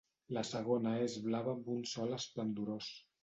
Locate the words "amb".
1.53-1.69